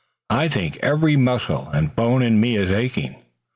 "I 0.31 0.47
think 0.47 0.77
every 0.81 1.15
muscle 1.15 1.69
and 1.69 1.95
bone 1.95 2.23
in 2.23 2.41
me 2.41 2.55
is 2.57 2.73
aching." 2.73 3.17